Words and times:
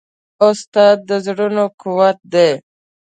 استاد 0.47 0.97
د 1.09 1.11
زړونو 1.25 1.63
قوت 1.81 2.17
دی. 2.33 2.51